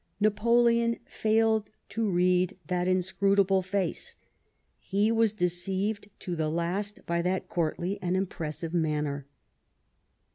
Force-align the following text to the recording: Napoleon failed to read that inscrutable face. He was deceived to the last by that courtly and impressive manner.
Napoleon 0.19 0.97
failed 1.05 1.69
to 1.89 2.09
read 2.09 2.57
that 2.65 2.87
inscrutable 2.87 3.61
face. 3.61 4.15
He 4.79 5.11
was 5.11 5.31
deceived 5.31 6.09
to 6.21 6.35
the 6.35 6.49
last 6.49 7.05
by 7.05 7.21
that 7.21 7.47
courtly 7.47 7.99
and 8.01 8.17
impressive 8.17 8.73
manner. 8.73 9.27